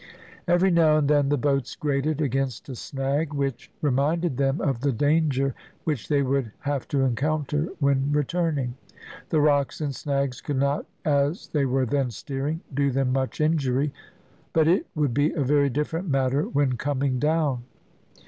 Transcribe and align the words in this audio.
Every 0.47 0.71
now 0.71 0.97
and 0.97 1.07
then 1.07 1.29
the 1.29 1.37
boats 1.37 1.75
grated 1.75 2.21
against 2.21 2.67
a 2.69 2.75
snag, 2.75 3.35
which 3.35 3.69
reminded 3.83 4.35
them 4.37 4.59
of 4.59 4.79
the 4.81 4.91
danger 4.91 5.53
which 5.83 6.07
they 6.07 6.23
would 6.23 6.51
have 6.61 6.87
to 6.87 7.01
encounter 7.01 7.67
when 7.77 8.11
returning. 8.11 8.73
The 9.29 9.39
rocks 9.41 9.79
and 9.79 9.93
snags 9.93 10.41
could 10.41 10.57
not, 10.57 10.87
as 11.05 11.49
they 11.49 11.65
were 11.65 11.85
then 11.85 12.09
steering, 12.09 12.61
do 12.73 12.89
them 12.89 13.13
much 13.13 13.39
injury, 13.39 13.93
but 14.53 14.67
it 14.67 14.87
would 14.95 15.13
be 15.13 15.33
a 15.33 15.43
very 15.43 15.69
different 15.69 16.09
matter 16.09 16.45
when 16.45 16.77
coming 16.77 17.19
down. 17.19 17.65